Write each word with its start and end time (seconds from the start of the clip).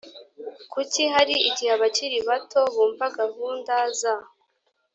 Kuki 0.71 1.01
hari 1.13 1.35
igihe 1.49 1.71
abakiri 1.77 2.17
bato 2.29 2.61
bumva 2.73 3.05
gahunda 3.19 3.73
za 3.99 4.15